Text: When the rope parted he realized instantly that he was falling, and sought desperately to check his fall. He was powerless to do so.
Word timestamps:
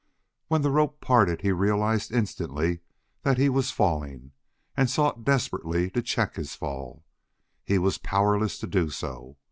When 0.47 0.63
the 0.63 0.71
rope 0.71 0.99
parted 0.99 1.41
he 1.41 1.51
realized 1.51 2.11
instantly 2.11 2.79
that 3.21 3.37
he 3.37 3.49
was 3.49 3.69
falling, 3.69 4.31
and 4.75 4.89
sought 4.89 5.23
desperately 5.23 5.91
to 5.91 6.01
check 6.01 6.37
his 6.37 6.55
fall. 6.55 7.05
He 7.63 7.77
was 7.77 7.99
powerless 7.99 8.57
to 8.61 8.65
do 8.67 8.89
so. 8.89 9.37